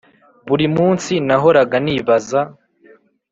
buri 0.47 0.65
munsi 0.77 1.13
nahoraga 1.27 1.77
nibaza 1.85 2.39